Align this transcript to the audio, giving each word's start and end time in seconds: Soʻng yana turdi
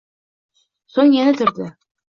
Soʻng 0.95 1.15
yana 1.19 1.37
turdi 1.39 1.73